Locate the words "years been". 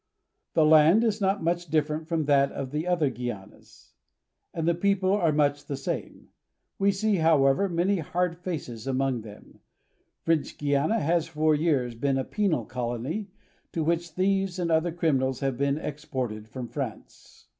11.53-12.17